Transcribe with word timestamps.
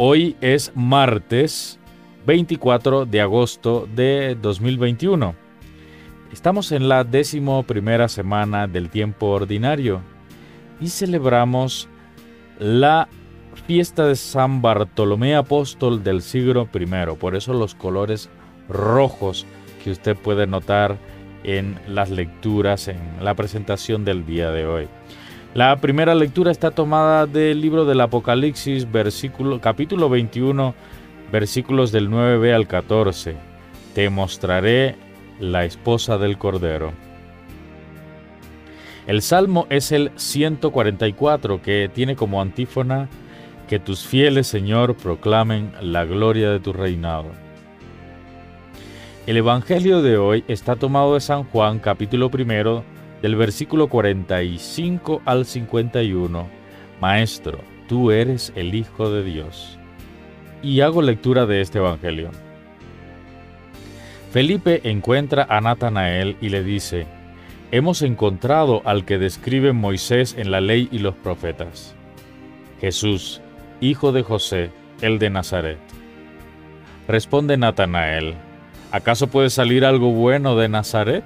Hoy 0.00 0.36
es 0.40 0.70
martes 0.76 1.80
24 2.24 3.04
de 3.04 3.20
agosto 3.20 3.88
de 3.96 4.36
2021. 4.40 5.34
Estamos 6.32 6.70
en 6.70 6.88
la 6.88 7.02
décimo 7.02 7.64
primera 7.64 8.06
semana 8.06 8.68
del 8.68 8.90
tiempo 8.90 9.26
ordinario 9.26 10.00
y 10.80 10.86
celebramos 10.86 11.88
la 12.60 13.08
fiesta 13.66 14.06
de 14.06 14.14
San 14.14 14.62
Bartolomé 14.62 15.34
Apóstol 15.34 16.04
del 16.04 16.22
siglo 16.22 16.68
I. 16.72 17.16
Por 17.18 17.34
eso 17.34 17.52
los 17.52 17.74
colores 17.74 18.30
rojos 18.68 19.46
que 19.82 19.90
usted 19.90 20.16
puede 20.16 20.46
notar 20.46 20.96
en 21.42 21.76
las 21.88 22.08
lecturas, 22.08 22.86
en 22.86 23.00
la 23.20 23.34
presentación 23.34 24.04
del 24.04 24.24
día 24.24 24.52
de 24.52 24.64
hoy. 24.64 24.88
La 25.58 25.74
primera 25.74 26.14
lectura 26.14 26.52
está 26.52 26.70
tomada 26.70 27.26
del 27.26 27.60
libro 27.60 27.84
del 27.84 28.00
Apocalipsis, 28.00 28.88
versículo, 28.92 29.60
capítulo 29.60 30.08
21, 30.08 30.72
versículos 31.32 31.90
del 31.90 32.08
9b 32.08 32.54
al 32.54 32.68
14. 32.68 33.34
Te 33.92 34.08
mostraré 34.08 34.94
la 35.40 35.64
esposa 35.64 36.16
del 36.16 36.38
Cordero. 36.38 36.92
El 39.08 39.20
salmo 39.20 39.66
es 39.68 39.90
el 39.90 40.12
144 40.14 41.60
que 41.60 41.90
tiene 41.92 42.14
como 42.14 42.40
antífona 42.40 43.08
que 43.66 43.80
tus 43.80 44.06
fieles, 44.06 44.46
Señor, 44.46 44.94
proclamen 44.94 45.72
la 45.82 46.04
gloria 46.04 46.50
de 46.50 46.60
tu 46.60 46.72
reinado. 46.72 47.32
El 49.26 49.36
Evangelio 49.36 50.02
de 50.02 50.18
hoy 50.18 50.44
está 50.46 50.76
tomado 50.76 51.14
de 51.14 51.20
San 51.20 51.42
Juan, 51.42 51.80
capítulo 51.80 52.30
primero, 52.30 52.84
del 53.22 53.36
versículo 53.36 53.88
45 53.88 55.22
al 55.24 55.44
51, 55.44 56.48
Maestro, 57.00 57.58
tú 57.88 58.10
eres 58.10 58.52
el 58.54 58.74
Hijo 58.74 59.10
de 59.10 59.24
Dios. 59.24 59.78
Y 60.62 60.80
hago 60.80 61.02
lectura 61.02 61.46
de 61.46 61.60
este 61.60 61.78
Evangelio. 61.78 62.30
Felipe 64.32 64.80
encuentra 64.84 65.46
a 65.48 65.60
Natanael 65.60 66.36
y 66.40 66.50
le 66.50 66.62
dice, 66.62 67.06
Hemos 67.70 68.02
encontrado 68.02 68.82
al 68.84 69.04
que 69.04 69.18
describe 69.18 69.72
Moisés 69.72 70.34
en 70.38 70.50
la 70.50 70.60
ley 70.60 70.88
y 70.90 71.00
los 71.00 71.14
profetas, 71.14 71.94
Jesús, 72.80 73.42
hijo 73.80 74.10
de 74.12 74.22
José, 74.22 74.70
el 75.02 75.18
de 75.18 75.30
Nazaret. 75.30 75.78
Responde 77.06 77.56
Natanael, 77.56 78.34
¿acaso 78.90 79.28
puede 79.28 79.50
salir 79.50 79.84
algo 79.84 80.12
bueno 80.12 80.56
de 80.56 80.68
Nazaret? 80.68 81.24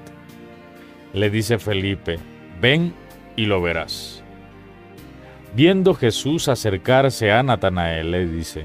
Le 1.13 1.31
dice 1.31 1.59
Felipe, 1.59 2.19
ven 2.61 2.95
y 3.37 3.47
lo 3.47 3.61
verás. 3.61 4.23
Viendo 5.55 5.95
Jesús 5.95 6.49
acercarse 6.49 7.31
a 7.33 7.43
Natanael, 7.43 8.11
le 8.11 8.27
dice, 8.27 8.65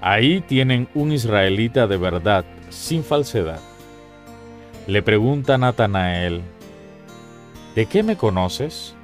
ahí 0.00 0.40
tienen 0.40 0.88
un 0.94 1.12
israelita 1.12 1.86
de 1.86 1.96
verdad, 1.96 2.44
sin 2.68 3.02
falsedad. 3.02 3.60
Le 4.86 5.02
pregunta 5.02 5.58
Natanael, 5.58 6.42
¿de 7.74 7.86
qué 7.86 8.02
me 8.02 8.16
conoces? 8.16 8.94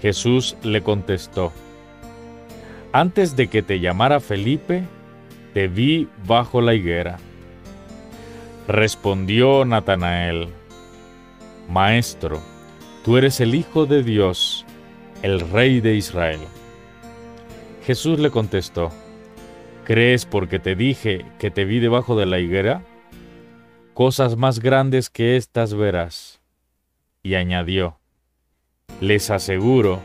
Jesús 0.00 0.56
le 0.62 0.82
contestó, 0.82 1.52
antes 2.92 3.36
de 3.36 3.48
que 3.48 3.62
te 3.62 3.80
llamara 3.80 4.20
Felipe, 4.20 4.84
te 5.52 5.68
vi 5.68 6.08
bajo 6.26 6.62
la 6.62 6.72
higuera. 6.72 7.18
Respondió 8.68 9.66
Natanael, 9.66 10.48
Maestro, 11.68 12.40
tú 13.04 13.16
eres 13.16 13.40
el 13.40 13.54
Hijo 13.54 13.86
de 13.86 14.02
Dios, 14.02 14.64
el 15.22 15.40
Rey 15.40 15.80
de 15.80 15.96
Israel. 15.96 16.40
Jesús 17.84 18.18
le 18.18 18.30
contestó, 18.30 18.90
¿crees 19.84 20.26
porque 20.26 20.58
te 20.58 20.76
dije 20.76 21.24
que 21.38 21.50
te 21.50 21.64
vi 21.64 21.80
debajo 21.80 22.16
de 22.16 22.26
la 22.26 22.38
higuera? 22.38 22.82
Cosas 23.94 24.36
más 24.36 24.60
grandes 24.60 25.10
que 25.10 25.36
estas 25.36 25.74
verás. 25.74 26.40
Y 27.22 27.34
añadió, 27.34 27.98
les 29.00 29.30
aseguro 29.30 30.00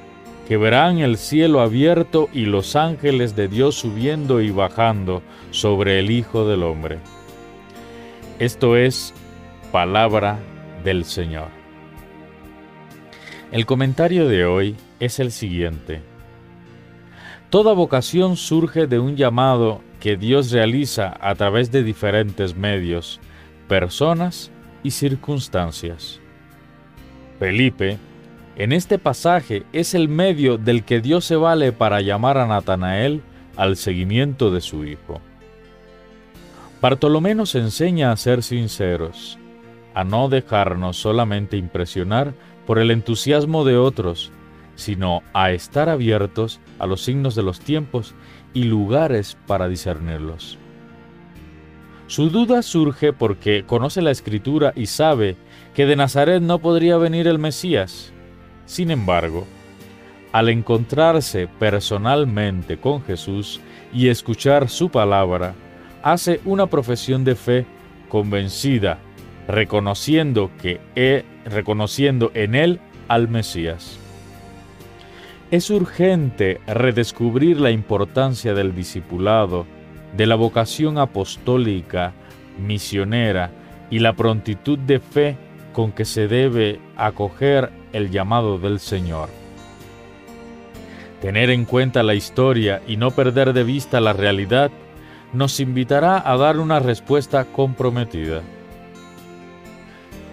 que 0.47 0.57
verán 0.57 0.97
el 0.97 1.17
cielo 1.17 1.61
abierto 1.61 2.27
y 2.33 2.45
los 2.45 2.75
ángeles 2.75 3.35
de 3.35 3.47
Dios 3.47 3.75
subiendo 3.75 4.41
y 4.41 4.49
bajando 4.49 5.21
sobre 5.51 5.99
el 5.99 6.09
Hijo 6.09 6.47
del 6.47 6.63
Hombre. 6.63 6.99
Esto 8.39 8.75
es 8.75 9.13
palabra 9.71 10.39
del 10.83 11.05
Señor. 11.05 11.49
El 13.51 13.65
comentario 13.65 14.27
de 14.27 14.45
hoy 14.45 14.75
es 14.99 15.19
el 15.19 15.31
siguiente. 15.31 16.01
Toda 17.49 17.73
vocación 17.73 18.37
surge 18.37 18.87
de 18.87 18.99
un 18.99 19.17
llamado 19.17 19.81
que 19.99 20.15
Dios 20.15 20.51
realiza 20.51 21.17
a 21.19 21.35
través 21.35 21.71
de 21.71 21.83
diferentes 21.83 22.55
medios, 22.55 23.19
personas 23.67 24.51
y 24.83 24.91
circunstancias. 24.91 26.21
Felipe, 27.39 27.97
en 28.55 28.71
este 28.71 28.97
pasaje, 28.99 29.63
es 29.73 29.93
el 29.93 30.07
medio 30.07 30.57
del 30.57 30.83
que 30.83 31.01
Dios 31.01 31.25
se 31.25 31.35
vale 31.35 31.71
para 31.71 32.01
llamar 32.01 32.37
a 32.37 32.47
Natanael 32.47 33.21
al 33.57 33.75
seguimiento 33.75 34.51
de 34.51 34.61
su 34.61 34.85
Hijo. 34.85 35.19
Bartolomé 36.81 37.35
nos 37.35 37.55
enseña 37.55 38.11
a 38.11 38.17
ser 38.17 38.43
sinceros, 38.43 39.37
a 39.93 40.03
no 40.03 40.29
dejarnos 40.29 40.97
solamente 40.97 41.57
impresionar 41.57 42.33
por 42.65 42.79
el 42.79 42.91
entusiasmo 42.91 43.65
de 43.65 43.77
otros, 43.77 44.31
sino 44.75 45.21
a 45.33 45.51
estar 45.51 45.89
abiertos 45.89 46.59
a 46.79 46.87
los 46.87 47.01
signos 47.01 47.35
de 47.35 47.43
los 47.43 47.59
tiempos 47.59 48.15
y 48.53 48.63
lugares 48.63 49.37
para 49.47 49.67
discernirlos. 49.67 50.57
Su 52.07 52.29
duda 52.29 52.61
surge 52.61 53.13
porque 53.13 53.63
conoce 53.65 54.01
la 54.01 54.11
escritura 54.11 54.73
y 54.75 54.87
sabe 54.87 55.37
que 55.73 55.85
de 55.85 55.95
Nazaret 55.95 56.41
no 56.41 56.59
podría 56.59 56.97
venir 56.97 57.27
el 57.27 57.39
Mesías. 57.39 58.11
Sin 58.65 58.91
embargo, 58.91 59.47
al 60.31 60.49
encontrarse 60.49 61.47
personalmente 61.47 62.77
con 62.77 63.01
Jesús 63.03 63.61
y 63.93 64.09
escuchar 64.09 64.69
su 64.69 64.89
palabra, 64.89 65.53
hace 66.03 66.41
una 66.45 66.67
profesión 66.67 67.23
de 67.23 67.35
fe 67.35 67.65
convencida 68.09 68.99
reconociendo 69.47 70.51
que 70.61 70.79
he, 70.95 71.25
reconociendo 71.45 72.31
en 72.33 72.55
él 72.55 72.79
al 73.07 73.27
Mesías. 73.27 73.97
Es 75.51 75.69
urgente 75.69 76.61
redescubrir 76.65 77.59
la 77.59 77.71
importancia 77.71 78.53
del 78.53 78.73
discipulado, 78.73 79.65
de 80.15 80.25
la 80.25 80.35
vocación 80.35 80.97
apostólica, 80.97 82.13
misionera 82.57 83.51
y 83.89 83.99
la 83.99 84.13
prontitud 84.13 84.79
de 84.79 84.99
fe 84.99 85.37
con 85.73 85.91
que 85.91 86.05
se 86.05 86.27
debe 86.27 86.79
acoger 86.95 87.71
el 87.93 88.11
llamado 88.11 88.57
del 88.59 88.79
Señor. 88.79 89.29
Tener 91.21 91.49
en 91.49 91.65
cuenta 91.65 92.01
la 92.01 92.15
historia 92.15 92.81
y 92.87 92.97
no 92.97 93.11
perder 93.11 93.53
de 93.53 93.63
vista 93.63 93.99
la 93.99 94.13
realidad 94.13 94.71
nos 95.33 95.59
invitará 95.59 96.21
a 96.29 96.35
dar 96.37 96.59
una 96.59 96.79
respuesta 96.79 97.45
comprometida. 97.45 98.41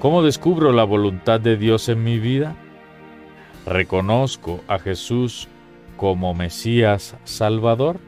¿Cómo 0.00 0.22
descubro 0.22 0.72
la 0.72 0.84
voluntad 0.84 1.40
de 1.40 1.56
Dios 1.56 1.88
en 1.88 2.04
mi 2.04 2.20
vida? 2.20 2.54
¿Reconozco 3.66 4.62
a 4.68 4.78
Jesús 4.78 5.48
como 5.96 6.34
Mesías 6.34 7.16
Salvador? 7.24 7.98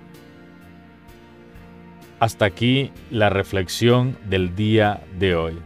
Hasta 2.20 2.44
aquí 2.44 2.92
la 3.10 3.28
reflexión 3.28 4.16
del 4.24 4.54
día 4.54 5.02
de 5.18 5.34
hoy. 5.34 5.58